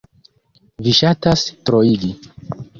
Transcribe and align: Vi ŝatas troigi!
Vi 0.87 0.95
ŝatas 1.01 1.45
troigi! 1.69 2.13